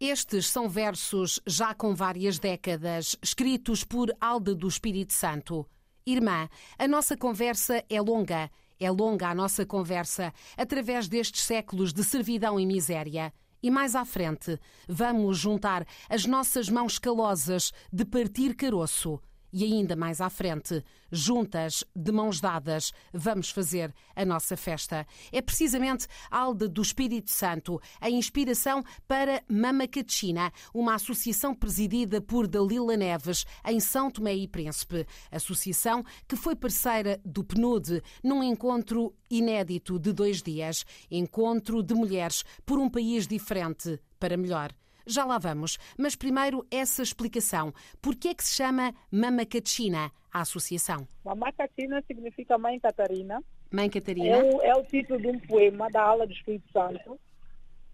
[0.00, 5.68] Estes são versos já com várias décadas, escritos por Alda do Espírito Santo.
[6.06, 8.50] Irmã, a nossa conversa é longa.
[8.80, 13.30] É longa a nossa conversa através destes séculos de servidão e miséria.
[13.62, 14.58] E mais à frente,
[14.88, 19.20] vamos juntar as nossas mãos calosas de partir caroço
[19.52, 25.06] e ainda mais à frente, juntas, de mãos dadas, vamos fazer a nossa festa.
[25.32, 32.20] É precisamente a Alda do Espírito Santo, a inspiração para Mama Catina, uma associação presidida
[32.20, 35.06] por Dalila Neves, em São Tomé e Príncipe.
[35.30, 42.44] Associação que foi parceira do PNUD num encontro inédito de dois dias encontro de mulheres
[42.64, 44.72] por um país diferente para melhor.
[45.06, 47.72] Já lá vamos, mas primeiro essa explicação.
[48.00, 51.06] Por que é que se chama Mama Catina, a associação?
[51.24, 53.42] Mama Catina significa Mãe Catarina.
[53.70, 54.36] Mãe Catarina?
[54.36, 57.18] É o, é o título de um poema da aula do Espírito Santo,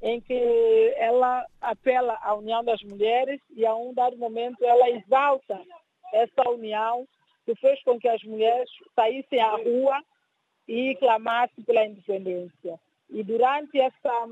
[0.03, 5.61] em que ela apela à união das mulheres e a um dado momento ela exalta
[6.13, 7.07] essa união
[7.45, 10.03] que fez com que as mulheres saíssem à rua
[10.67, 12.79] e clamassem pela independência.
[13.09, 14.27] E durante essa,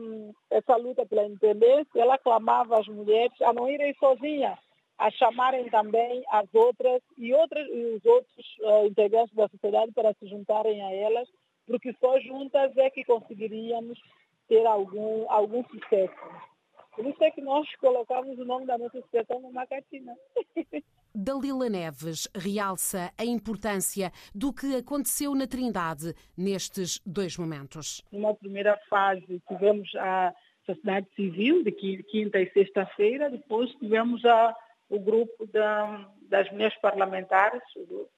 [0.51, 4.59] essa luta pela independência, ela clamava às mulheres a não irem sozinhas,
[4.99, 10.13] a chamarem também as outras e, outras, e os outros uh, integrantes da sociedade para
[10.15, 11.29] se juntarem a elas,
[11.67, 13.99] porque só juntas é que conseguiríamos
[14.49, 16.15] ter algum, algum sucesso.
[16.95, 20.15] Por isso é que nós colocamos o nome da nossa associação no Macatina.
[21.17, 28.03] Dalila Neves realça a importância do que aconteceu na Trindade nestes dois momentos.
[28.11, 30.35] Numa primeira fase, tivemos a
[30.67, 34.57] sociedade civil, de quinta e sexta-feira, depois tivemos a,
[34.89, 37.63] o grupo da, das mulheres parlamentares,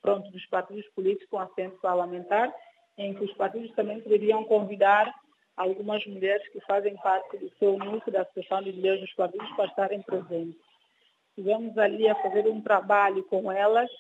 [0.01, 2.51] pronto, dos partidos políticos com assento parlamentar,
[2.97, 5.13] em que os partidos também poderiam convidar
[5.57, 9.67] algumas mulheres que fazem parte do seu núcleo da Associação de Mulheres dos Partidos para
[9.67, 10.61] estarem presentes.
[11.31, 13.91] Estivemos ali a fazer um trabalho com elas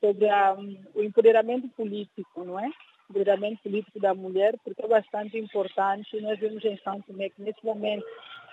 [0.00, 0.56] sobre a,
[0.94, 2.66] o empoderamento político, não é?
[2.66, 6.20] O empoderamento político da mulher, porque é bastante importante.
[6.20, 8.04] Nós vemos em São Tomé que nesse momento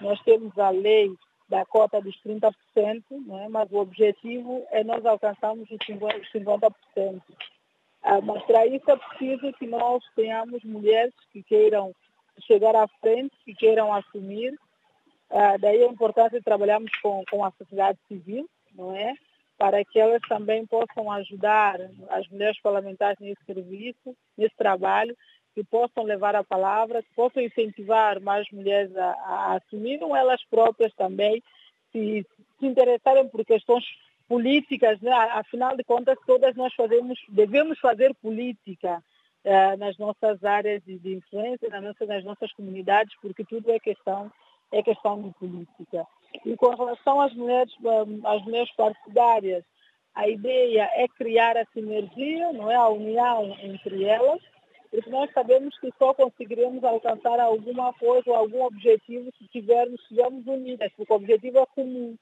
[0.02, 1.12] nós temos a lei
[1.48, 2.54] da cota dos 30%,
[3.26, 3.50] não é?
[3.50, 7.22] mas o objetivo é nós alcançarmos os 50%.
[8.04, 11.94] Ah, mas para isso é preciso que nós tenhamos mulheres que queiram
[12.46, 14.58] chegar à frente, que queiram assumir
[15.30, 19.14] ah, daí a importância de trabalharmos com, com a sociedade civil, não é?
[19.58, 21.80] Para que elas também possam ajudar
[22.10, 25.16] as mulheres parlamentares nesse serviço, nesse trabalho,
[25.54, 30.44] que possam levar a palavra, que possam incentivar mais mulheres a, a assumir, ou elas
[30.46, 31.44] próprias também
[31.92, 32.26] se,
[32.60, 33.84] se interessarem por questões
[34.28, 35.12] políticas, né?
[35.12, 39.04] afinal de contas todas nós fazemos, devemos fazer política
[39.44, 43.80] eh, nas nossas áreas de, de influência, nas nossas, nas nossas comunidades, porque tudo é
[43.80, 44.32] questão
[44.72, 46.06] é questão de política.
[46.46, 47.74] E com relação às mulheres,
[48.24, 49.64] às mulheres partidárias,
[50.14, 54.42] a ideia é criar a sinergia, não é a união entre elas,
[54.92, 60.46] porque nós sabemos que só conseguiremos alcançar alguma coisa ou algum objetivo se tivermos, estivermos
[60.48, 62.16] unidas, porque o objetivo é comum.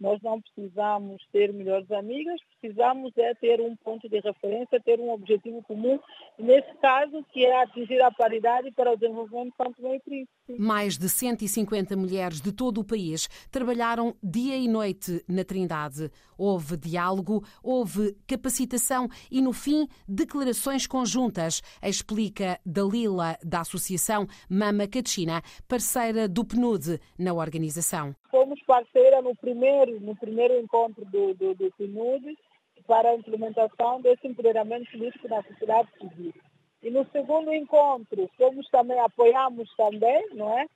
[0.00, 5.10] Nós não precisamos ter melhores amigas, precisamos é ter um ponto de referência, ter um
[5.10, 5.98] objetivo comum,
[6.38, 10.58] nesse caso, que é atingir a paridade para o desenvolvimento de e Príncipe.
[10.58, 16.10] Mais de 150 mulheres de todo o país trabalharam dia e noite na Trindade.
[16.36, 25.42] Houve diálogo, houve capacitação e, no fim, declarações conjuntas, explica Dalila, da Associação Mama Catina,
[25.68, 28.14] parceira do PNUD na organização.
[28.30, 31.70] Fomos parceira no primeiro, no primeiro encontro do, do, do
[32.86, 36.32] para a implementação desse empoderamento político na sociedade civil.
[36.82, 40.66] E no segundo encontro, fomos também, apoiamos também, não é?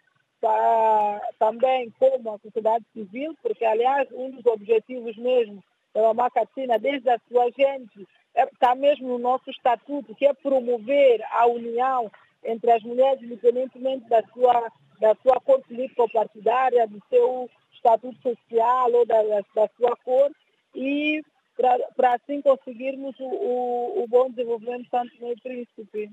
[1.38, 5.64] Também como a sociedade civil, porque, aliás, um dos objetivos mesmo
[5.94, 11.22] da Macatina, desde a sua gente, está é, mesmo no nosso estatuto, que é promover
[11.32, 12.10] a união
[12.44, 14.70] entre as mulheres, independentemente da sua,
[15.00, 20.31] da sua cor político-partidária, do seu estatuto social ou da, da sua cor,
[20.75, 21.23] e
[21.56, 26.11] para assim conseguirmos o, o, o, bom desenvolvimento de Santo Meio Príncipe.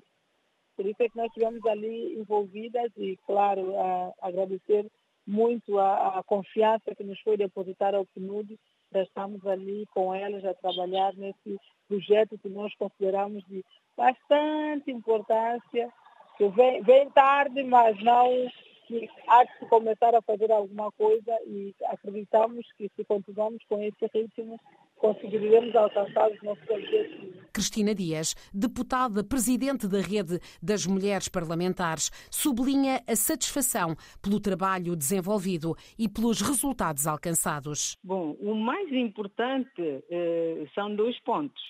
[0.76, 4.90] Por isso é que nós estivemos ali envolvidas e, claro, a, agradecer
[5.28, 8.58] muito a, a, confiança que nos foi depositada ao PNUD.
[8.94, 13.64] Já estamos ali com elas a trabalhar nesse projeto que nós consideramos de
[13.98, 15.92] bastante importância,
[16.38, 18.50] que vem, vem tarde, mas não,
[18.86, 23.82] que há de se começar a fazer alguma coisa e acreditamos que se continuarmos com
[23.82, 24.60] esse ritmo,
[24.98, 27.44] conseguiremos alcançar os nossos objetivos.
[27.54, 35.76] Cristina Dias, deputada presidente da Rede das Mulheres Parlamentares, sublinha a satisfação pelo trabalho desenvolvido
[36.00, 37.98] e pelos resultados alcançados.
[38.04, 41.62] Bom, o mais importante eh, são dois pontos.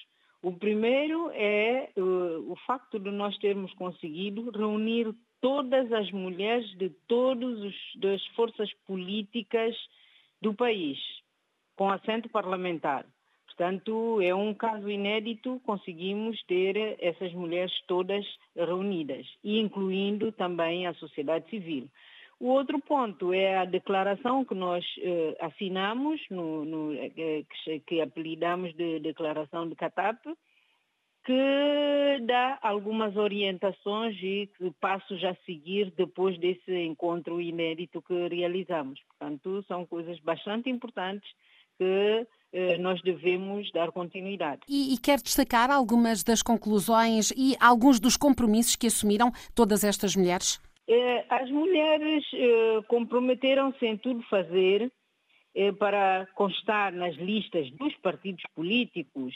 [0.43, 5.07] O primeiro é uh, o facto de nós termos conseguido reunir
[5.43, 7.59] todas as mulheres de todas
[8.01, 9.75] as forças políticas
[10.41, 10.97] do país,
[11.75, 13.05] com assento parlamentar.
[13.45, 18.25] Portanto, é um caso inédito, conseguimos ter essas mulheres todas
[18.55, 21.89] reunidas, incluindo também a sociedade civil.
[22.39, 28.01] O outro ponto é a declaração que nós eh, assinamos, no, no, eh, que, que
[28.01, 30.19] apelidamos de Declaração de Catap,
[31.25, 34.49] que dá algumas orientações e
[34.79, 38.99] passos a seguir depois desse encontro inédito que realizamos.
[39.07, 41.29] Portanto, são coisas bastante importantes
[41.77, 44.61] que eh, nós devemos dar continuidade.
[44.67, 50.15] E, e quer destacar algumas das conclusões e alguns dos compromissos que assumiram todas estas
[50.15, 50.61] mulheres?
[50.87, 54.91] Eh, as mulheres eh, comprometeram-se em tudo fazer
[55.77, 59.35] para constar nas listas dos partidos políticos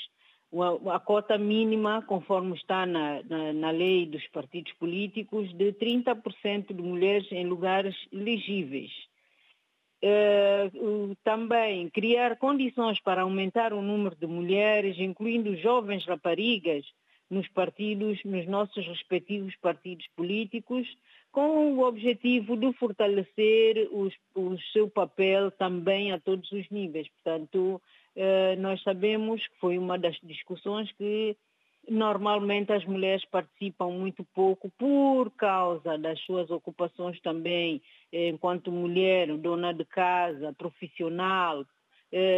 [0.93, 6.81] a cota mínima, conforme está na, na, na, lei dos partidos políticos, de 30% de
[6.81, 8.91] mulheres em lugares elegíveis.
[10.03, 16.85] Uh, também criar condições para aumentar o número de mulheres, incluindo jovens raparigas,
[17.29, 20.87] nos partidos, nos nossos respectivos partidos políticos,
[21.31, 27.07] com o objetivo de fortalecer os, o seu papel também a todos os níveis.
[27.09, 27.81] Portanto,
[28.57, 31.37] nós sabemos que foi uma das discussões que
[31.89, 37.81] Normalmente as mulheres participam muito pouco por causa das suas ocupações também,
[38.11, 41.65] eh, enquanto mulher, dona de casa, profissional, eh,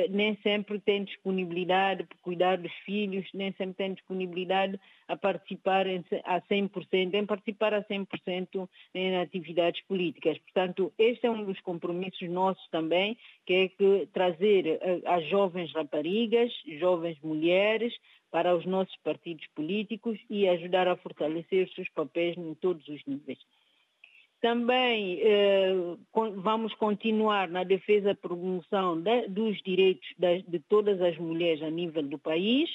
[0.10, 6.42] nem sempre têm disponibilidade para cuidar dos filhos, nem sempre têm disponibilidade a participar a
[6.42, 10.38] 100%, em participar a 100% em atividades políticas.
[10.39, 15.74] Portanto, este é um dos compromissos nossos também, que é que trazer eh, as jovens
[15.74, 17.94] raparigas, jovens mulheres,
[18.31, 23.04] para os nossos partidos políticos e ajudar a fortalecer os seus papéis em todos os
[23.06, 23.39] níveis.
[24.41, 25.74] Também eh,
[26.38, 32.03] vamos continuar na defesa e promoção de, dos direitos de, todas as mulheres a nível
[32.03, 32.69] do país.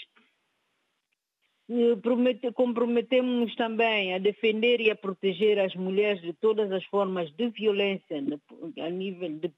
[1.71, 7.49] Eh, comprometemos-nos também a defender e a proteger as mulheres de todas as formas de
[7.49, 9.51] violência a nível, de,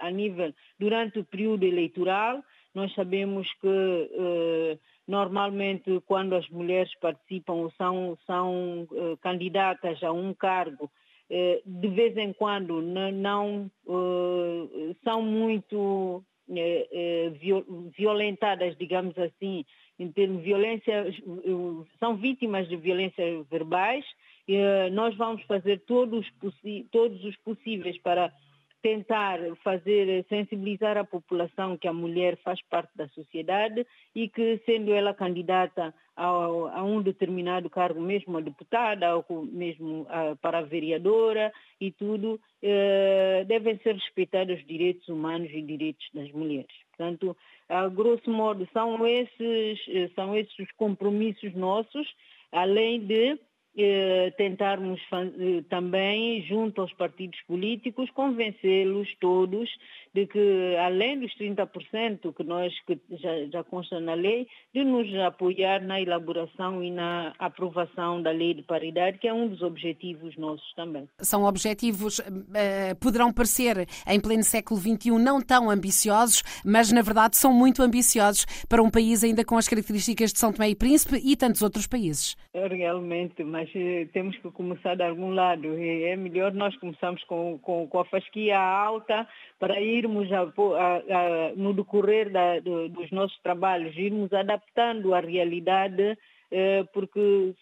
[0.00, 2.42] a nível durante o período eleitoral.
[2.74, 4.78] Nós sabemos que eh,
[5.10, 10.88] Normalmente, quando as mulheres participam ou são, são uh, candidatas a um cargo,
[11.64, 16.24] de vez em quando não, uh, são muito
[17.96, 19.64] violentadas, digamos assim,
[19.98, 21.06] em termos de violência,
[22.00, 24.04] são vítimas de violências verbais.
[24.92, 26.26] nós vamos fazer todos
[27.24, 28.32] os possíveis para
[28.82, 34.92] tentar fazer sensibilizar a população que a mulher faz parte da sociedade e que sendo
[34.92, 41.52] ela candidata a, um determinado cargo, mesmo a deputada ou mesmo a, para a vereadora
[41.80, 46.74] e tudo, eh, devem ser respeitados os direitos humanos e direitos das mulheres.
[46.90, 47.36] Portanto,
[47.68, 49.78] a grosso modo são esses
[50.14, 52.06] são esses os compromissos nossos,
[52.52, 53.38] além de
[53.76, 59.70] eh, tentarmos eh, também, junto aos partidos políticos, convencê-los todos
[60.12, 65.14] de que, além dos 30% que nós que já, já consta na lei, de nos
[65.20, 70.36] apoiar na elaboração e na aprovação da lei de paridade, que é um dos objetivos
[70.36, 71.08] nossos também.
[71.18, 77.36] São objetivos, uh, poderão parecer em pleno século XXI não tão ambiciosos, mas na verdade
[77.36, 81.20] são muito ambiciosos para um país ainda com as características de São Tomé e Príncipe
[81.24, 82.36] e tantos outros países.
[82.52, 83.69] Realmente, mas eh,
[84.12, 85.76] temos que começar de algum lado.
[85.78, 89.26] É melhor nós começarmos com, com, com a fasquia alta
[89.58, 95.20] para irmos a, a, a, no decorrer da, do, dos nossos trabalhos, irmos adaptando à
[95.20, 96.16] realidade,
[96.50, 97.54] eh, porque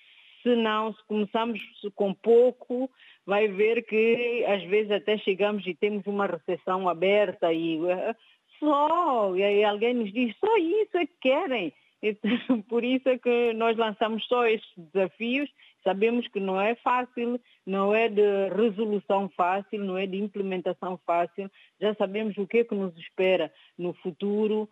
[0.43, 1.61] se não, se começamos
[1.95, 2.91] com pouco,
[3.27, 8.15] vai ver que às vezes até chegamos e temos uma recessão aberta e eh,
[8.59, 11.73] só, e aí alguém nos diz, só isso é que querem.
[12.01, 15.51] Então, por isso é que nós lançamos só estes desafios.
[15.89, 21.51] Sabemos que não é fácil, não é de resolução fácil, não é de implementação fácil.
[21.81, 24.69] Já sabemos o que é que nos espera no futuro,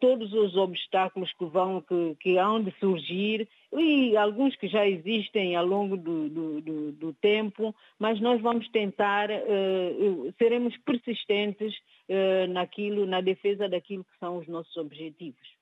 [0.00, 5.54] todos os obstáculos que vão, que, que hão de surgir e alguns que já existem
[5.54, 11.72] ao longo do, do, do, do tempo, mas nós vamos tentar, uh, seremos persistentes
[12.08, 15.57] uh, naquilo, na defesa daquilo que são os nossos objetivos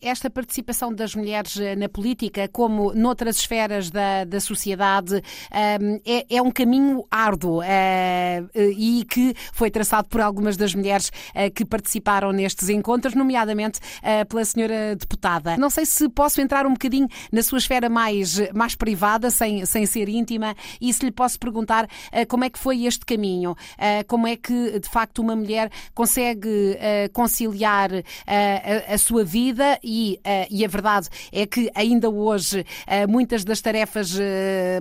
[0.00, 6.36] esta participação das mulheres eh, na política, como noutras esferas da, da sociedade, ehm, é,
[6.36, 11.10] é, um caminho árduo eh, e que foi traçado por algumas das mulheres
[11.54, 13.80] que participaram nestes encontros, nomeadamente
[14.28, 15.56] pela senhora deputada.
[15.56, 19.86] Não sei se posso entrar um bocadinho na sua esfera mais, mais privada, sem, sem
[19.86, 21.88] ser íntima, e se lhe posso perguntar
[22.28, 23.56] como é que foi este caminho,
[24.06, 26.78] como é que, de facto, uma mulher consegue
[27.12, 27.90] conciliar
[28.26, 33.44] a, a sua vida e, uh, e a verdade é que ainda hoje uh, muitas
[33.44, 34.20] das tarefas uh,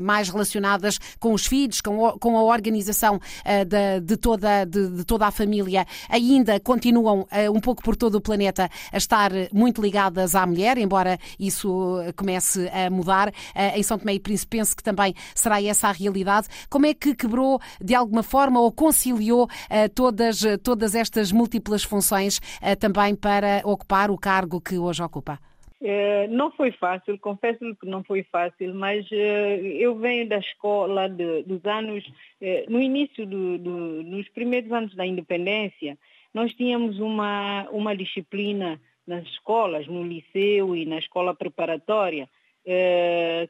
[0.01, 3.19] mais relacionadas com os filhos, com, com a organização
[3.67, 8.21] de, de, toda, de, de, toda a família, ainda continuam um pouco por todo o
[8.21, 13.31] planeta a estar muito ligadas à mulher, embora isso comece a mudar.
[13.75, 16.47] em São Tomé e Príncipe penso que também será essa a realidade.
[16.69, 19.47] Como é que quebrou de alguma forma ou conciliou
[19.93, 22.39] todas, todas estas múltiplas funções
[22.79, 25.39] também para ocupar o cargo que hoje ocupa?
[25.81, 31.07] É, não foi fácil, confesso que não foi fácil, mas é, eu venho da escola
[31.07, 32.03] de, dos anos,
[32.41, 35.97] é, no início do, do, nos primeiros anos da independência,
[36.33, 42.29] nós tínhamos uma, uma disciplina nas escolas, no liceu e na escola preparatória,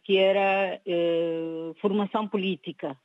[0.03, 0.79] que era
[1.81, 2.95] formação política.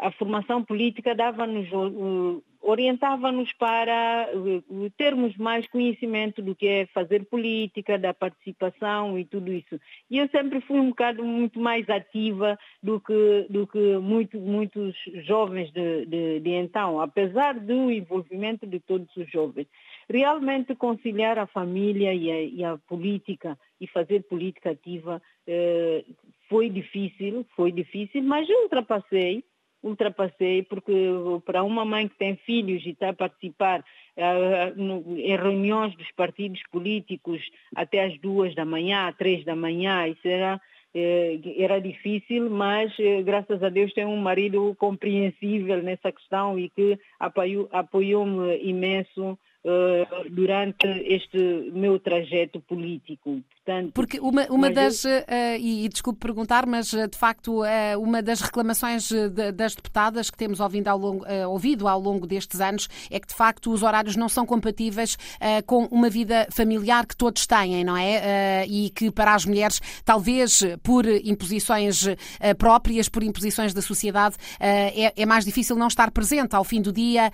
[0.00, 1.68] A formação política dava-nos
[2.60, 9.52] orientava-nos para uh, termos mais conhecimento do que é fazer política, da participação e tudo
[9.52, 9.80] isso.
[10.10, 14.94] E eu sempre fui um bocado muito mais ativa do que, do que muito, muitos
[15.24, 19.66] jovens de, de, de então, apesar do envolvimento de todos os jovens.
[20.08, 26.04] Realmente conciliar a família e a, e a política e fazer política ativa eh,
[26.48, 29.44] foi difícil, foi difícil, mas eu ultrapassei
[29.82, 30.92] ultrapassei, porque
[31.44, 36.10] para uma mãe que tem filhos e está a participar uh, no, em reuniões dos
[36.12, 37.40] partidos políticos
[37.74, 40.60] até às duas da manhã, três da manhã, isso era,
[40.94, 46.68] eh, era difícil, mas eh, graças a Deus tem um marido compreensível nessa questão e
[46.70, 48.26] que apoiou-me apoiou
[48.60, 49.38] imenso
[50.30, 53.42] durante este meu trajeto político.
[53.68, 55.10] Portanto, Porque uma, uma das, eu...
[55.10, 55.24] uh,
[55.60, 60.30] e, e, desculpe perguntar, mas uh, de facto uh, uma das reclamações de, das deputadas
[60.30, 63.82] que temos ouvido ao, longo, ouvido ao longo destes anos é que de facto os
[63.82, 65.16] horários não são compatíveis
[65.66, 68.66] com uma vida familiar que todos têm, não é?
[68.66, 72.06] e que para as mulheres, talvez por imposições
[72.56, 76.92] próprias, por imposições da sociedade, é, é, mais difícil não estar presente ao fim do
[76.92, 77.30] dia,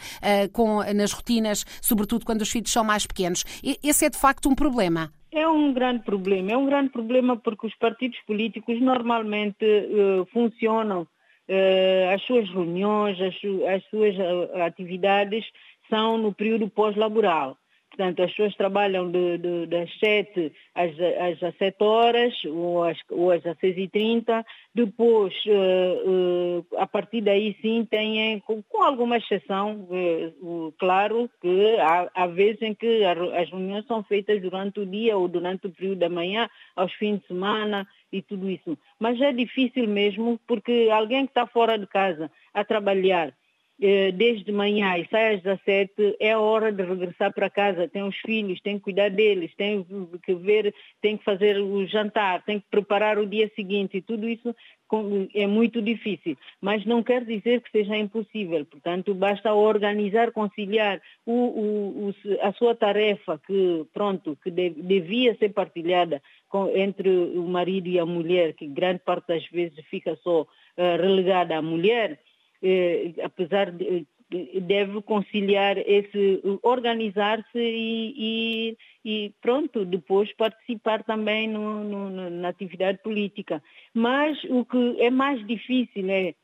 [0.53, 3.45] com, nas rotinas, sobretudo quando os filhos são mais pequenos.
[3.83, 5.12] Esse é de facto um problema.
[5.35, 6.53] É um grande problema.
[6.53, 13.21] É um grande problema porque os partidos políticos normalmente uh, funcionam, uh, as suas reuniões,
[13.21, 13.35] as,
[13.75, 15.45] as suas uh, atividades
[15.91, 17.59] são no período pós-laboral.
[17.97, 22.99] Portanto, as pessoas trabalham de, de, das 7 às, às, às 7 horas ou às,
[23.09, 28.83] ou às 6 e 30 Depois, uh, uh, a partir daí sim, têm, com, com
[28.83, 29.87] alguma exceção,
[30.43, 35.17] uh, claro que há, há, vezes em que as reuniões são feitas durante o dia
[35.17, 38.77] ou durante o período da manhã, aos fins de semana e tudo isso.
[38.99, 43.33] Mas é difícil mesmo porque alguém que está fora de casa a trabalhar
[43.78, 47.88] desde manhã e sai às 17, é hora de regressar para casa.
[47.88, 49.85] Tem os filhos, tem que cuidar deles, tem
[50.23, 54.28] que ver, tem que fazer o jantar, tem que preparar o dia seguinte e tudo
[54.28, 54.54] isso
[55.35, 58.64] é muito difícil, mas não quer dizer que seja impossível.
[58.64, 65.52] Portanto, basta organizar, conciliar o, o, o, a sua tarefa que, pronto, que devia ser
[65.52, 70.43] partilhada com, entre o marido e a mulher, que grande parte das vezes fica só
[70.43, 72.34] uh, relegada à mulher, eh,
[73.23, 74.06] apesar de
[74.62, 82.99] deve conciliar esse organizar-se e, e, e, pronto depois participar também no, no, na atividade
[83.02, 83.62] política.
[83.92, 86.35] Mas o que é mais difícil é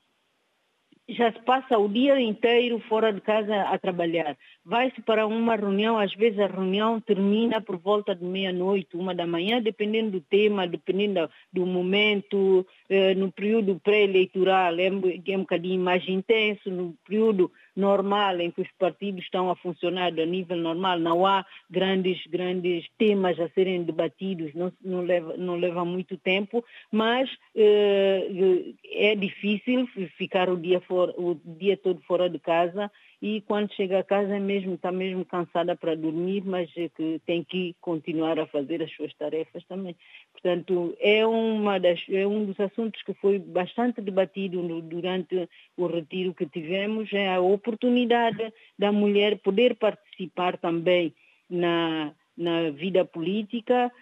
[1.15, 4.37] já se passa o dia inteiro fora de casa a trabalhar.
[4.65, 9.27] Vai-se para uma reunião, às vezes a reunião termina por volta de meia-noite, uma da
[9.27, 15.81] manhã, dependendo do tema, dependendo do momento, eh, no período pré-eleitoral é, é um bocadinho
[15.81, 20.99] mais intenso, no período normal, em que os partidos estão a funcionar a nível normal,
[20.99, 26.65] não há grandes, grandes temas a serem debatidos, não, não, leva, não leva muito tempo,
[26.91, 29.87] mas eh, é difícil
[30.17, 32.91] ficar o dia, fora, o dia todo fora de casa
[33.23, 37.45] e quando chega a casa mesmo, está mesmo cansada para dormir, mas é que tem
[37.45, 39.95] que continuar a fazer as suas tarefas também.
[40.33, 45.87] Portanto, é, uma das, é um dos assuntos que foi bastante debatido no, durante o
[45.87, 51.15] retiro que tivemos, é a oportunidade da mulher poder participar também
[51.49, 53.93] na, na vida política,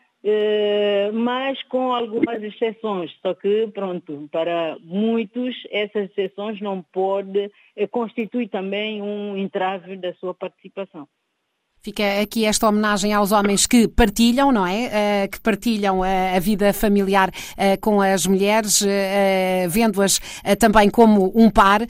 [1.12, 3.11] mas com algumas exceções.
[3.23, 10.12] Só que, pronto, para muitos essas exceções não pode, eh, constitui também um entrave da
[10.14, 11.08] sua participação.
[11.80, 15.25] Fica aqui esta homenagem aos homens que partilham, não é?
[15.26, 18.82] Uh, que partilham uh, a vida familiar uh, com as mulheres,
[19.68, 20.20] vendo-as
[20.58, 21.82] também como um par,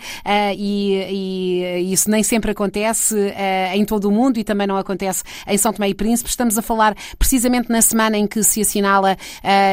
[0.57, 3.17] e, e, isso nem sempre acontece
[3.73, 6.29] em todo o mundo e também não acontece em São Tomé e Príncipe.
[6.29, 9.17] Estamos a falar precisamente na semana em que se assinala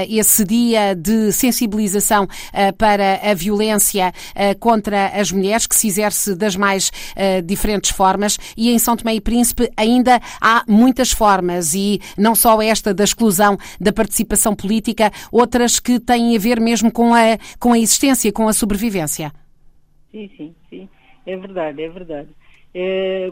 [0.09, 2.27] esse dia de sensibilização
[2.77, 4.13] para a violência
[4.59, 6.91] contra as mulheres, que se exerce das mais
[7.43, 12.35] diferentes formas, e em São Tomé e Príncipe ainda ainda há muitas formas e não
[12.35, 17.37] só esta da exclusão da participação política, outras que têm a ver mesmo com a,
[17.59, 19.31] com a existência, com a sobrevivência.
[20.11, 20.89] Sim, sim, sim.
[21.25, 22.29] É verdade, é verdade.
[22.77, 23.31] É,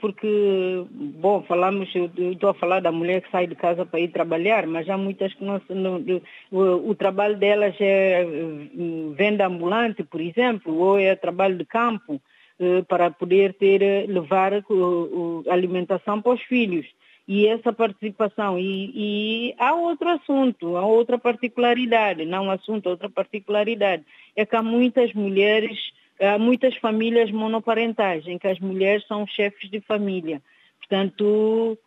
[0.00, 0.86] porque,
[1.20, 4.64] bom, falamos, eu estou a falar da mulher que sai de casa para ir trabalhar,
[4.64, 8.24] mas há muitas que não, não o, o, trabalho delas é
[9.16, 12.22] venda ambulante, por exemplo, ou é trabalho de campo,
[12.88, 16.86] para poder ter, eh, levar a alimentação para os filhos.
[17.26, 18.58] E essa participação.
[18.58, 24.04] E, e há outro assunto, há outra particularidade, não assunto, outra particularidade.
[24.36, 25.78] É que há muitas mulheres,
[26.20, 30.42] há muitas famílias monoparentais, em que as mulheres são chefes de família.
[30.80, 31.78] Portanto,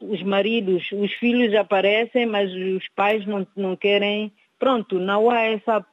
[0.00, 4.30] os maridos, os filhos aparecem, mas os pais não, não querem.
[4.60, 5.84] Pronto, não há essa.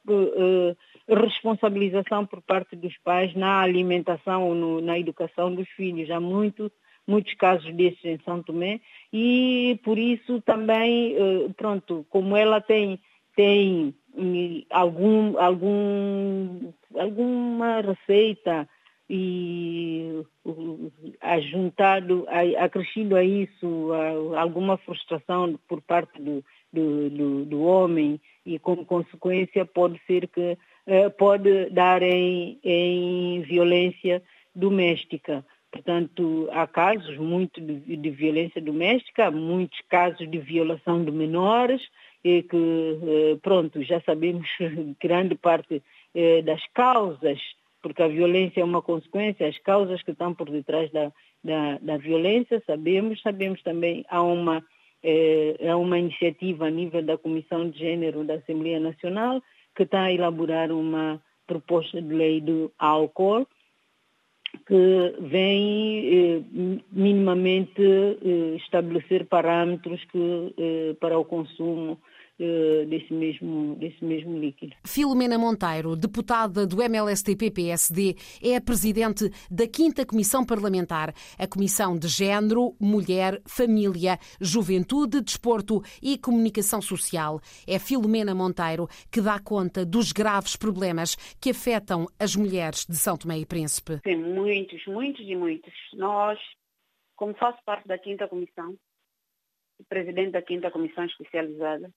[1.08, 6.10] Responsabilização por parte dos pais na alimentação ou no, na educação dos filhos.
[6.10, 6.70] Há muito,
[7.06, 8.80] muitos casos desses em São Tomé
[9.12, 13.00] e por isso também, eh, pronto, como ela tem,
[13.34, 18.68] tem hum, algum, algum, alguma receita
[19.14, 20.24] e
[21.20, 22.26] ajuntado,
[22.58, 23.90] acrescido a isso
[24.38, 26.42] alguma frustração por parte do,
[26.72, 30.56] do, do, do homem e como consequência pode ser que
[31.16, 34.22] pode dar em, em violência
[34.54, 35.44] doméstica.
[35.72, 41.80] Portanto, há casos muito de, de, violência doméstica, muitos casos de violação de menores,
[42.22, 44.46] e que, eh, pronto, já sabemos
[45.02, 45.82] grande parte
[46.14, 47.40] eh, das causas,
[47.82, 51.10] porque a violência é uma consequência, as causas que estão por detrás da,
[51.42, 54.62] da, da violência, sabemos, sabemos também, há uma,
[55.68, 59.42] há uma iniciativa a nível da Comissão de Gênero da Assembleia Nacional,
[59.74, 63.46] que está a elaborar uma proposta de lei do álcool
[64.66, 66.42] que vem eh,
[66.92, 71.98] minimamente eh, estabelecer parâmetros que, eh, para o consumo
[72.44, 74.74] eh, desse mesmo, desse mesmo líquido.
[74.84, 82.08] Filomena Monteiro, deputada do MLSTP-PSD, é a presidente da 5 Comissão Parlamentar, a Comissão de
[82.08, 87.40] Gênero, Mulher, Família, Juventude, Desporto e Comunicação Social.
[87.64, 93.16] É Filomena Monteiro que dá conta dos graves problemas que afetam as mulheres de São
[93.16, 94.00] Tomé e Príncipe.
[94.00, 95.72] Tem muitos, muitos e muitos.
[95.94, 96.40] Nós,
[97.14, 98.74] como faço parte da 5 Comissão,
[99.88, 101.88] presidente da 5 Comissão Especializada,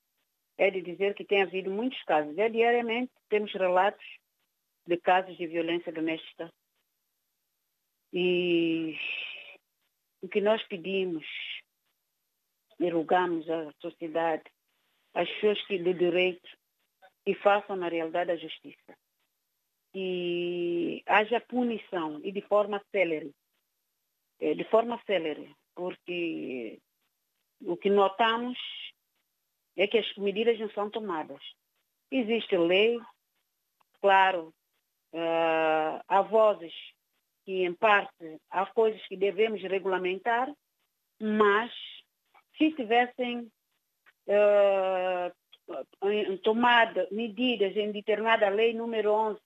[0.58, 2.38] é de dizer que tem havido muitos casos.
[2.38, 4.06] É, diariamente temos relatos
[4.88, 6.52] de casos de violência doméstica.
[8.14, 8.98] E
[10.22, 11.26] o que nós pedimos
[12.80, 14.44] e rogamos à sociedade,
[15.14, 16.50] às pessoas que de direito,
[17.26, 18.98] que façam na realidade a justiça.
[19.94, 23.34] E haja punição e de forma célere.
[24.40, 26.78] É, de forma célere, porque
[27.62, 28.58] o que notamos
[29.76, 31.42] é que as medidas não são tomadas.
[32.12, 33.00] Existe lei,
[34.02, 34.54] claro,
[35.14, 36.74] uh, há vozes
[37.44, 40.52] que, em parte, há coisas que devemos regulamentar,
[41.20, 41.72] mas
[42.58, 43.52] se tivessem
[44.28, 45.32] uh,
[46.44, 49.40] tomado medidas em determinada lei número 11,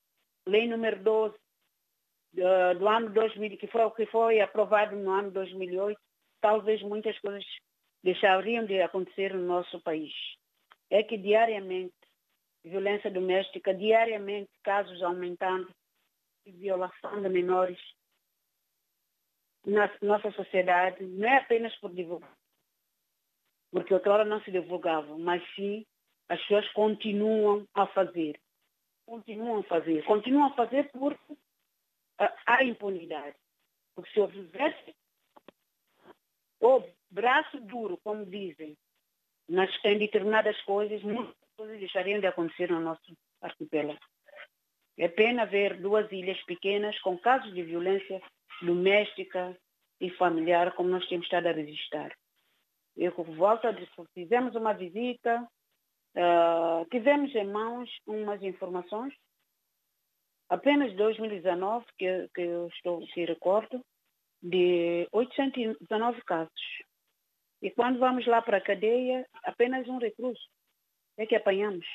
[0.47, 5.99] lei número 12, uh, do ano 2000, que foi, que foi aprovado no ano 2008,
[6.41, 7.45] talvez muitas coisas
[8.03, 10.13] deixariam de acontecer no nosso país.
[10.89, 11.93] É que diariamente,
[12.63, 15.73] violência doméstica, diariamente, casos aumentando,
[16.45, 17.79] e violação de menores
[19.65, 22.33] na nossa sociedade, não é apenas por divulgar,
[23.71, 25.85] porque outrora não se divulgava, mas sim
[26.29, 28.39] as pessoas continuam a fazer.
[29.05, 30.03] Continuam a fazer.
[30.05, 31.37] Continuam a fazer porque
[32.45, 33.35] há impunidade.
[33.95, 34.95] Porque se houvesse
[36.61, 38.77] o braço duro, como dizem,
[39.47, 43.99] nas, em determinadas coisas, muitas coisas deixariam de acontecer no nosso arquipélago.
[44.97, 48.21] É pena ver duas ilhas pequenas com casos de violência
[48.61, 49.57] doméstica
[49.99, 52.13] e familiar, como nós temos estado a registrar.
[52.95, 55.47] Eu volto a dizer, fizemos uma visita,
[56.15, 59.13] uh, tivemos em mãos umas informações,
[60.49, 63.81] apenas 2019, que, que eu estou que recordo,
[64.41, 66.83] de 819 casos.
[67.61, 70.41] E quando vamos lá para a cadeia, apenas um recluso
[71.17, 71.85] é que apanhamos,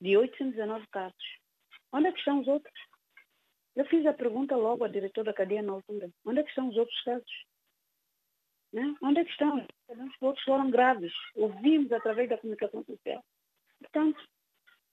[0.00, 1.38] de 819 casos.
[1.92, 2.74] Onde é que estão os outros?
[3.74, 6.10] Eu fiz a pergunta logo à diretora da cadeia na altura.
[6.24, 7.44] Onde é que estão os outros casos?
[8.72, 8.94] Né?
[9.02, 9.66] Onde é que estão?
[9.88, 11.12] Os outros foram graves.
[11.34, 13.24] Ouvimos através da comunicação social.
[13.80, 14.24] Portanto,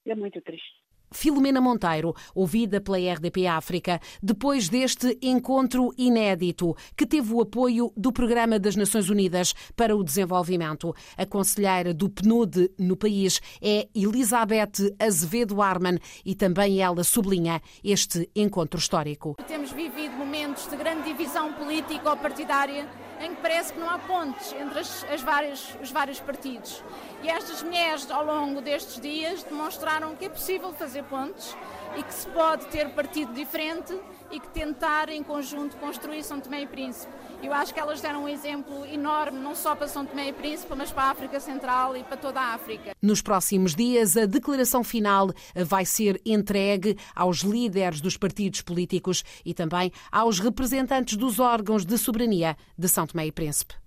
[0.06, 0.83] é muito triste.
[1.14, 8.12] Filomena Monteiro, ouvida pela RDP África, depois deste encontro inédito, que teve o apoio do
[8.12, 10.94] Programa das Nações Unidas para o Desenvolvimento.
[11.18, 18.30] A conselheira do PNUD no país é Elizabeth Azevedo Arman e também ela sublinha este
[18.36, 19.36] encontro histórico.
[19.48, 22.88] Temos vivido momentos de grande divisão político-partidária
[23.24, 26.84] em que parece que não há pontes entre as, as várias, os vários partidos.
[27.22, 31.56] E estas mulheres, ao longo destes dias, demonstraram que é possível fazer pontes
[31.96, 33.98] e que se pode ter partido diferente
[34.34, 37.14] e que tentar em conjunto construir São Tomé e Príncipe.
[37.44, 40.74] Eu acho que elas deram um exemplo enorme, não só para São Tomé e Príncipe,
[40.76, 42.96] mas para a África Central e para toda a África.
[43.00, 49.54] Nos próximos dias, a declaração final vai ser entregue aos líderes dos partidos políticos e
[49.54, 53.76] também aos representantes dos órgãos de soberania de São Tomé e Príncipe.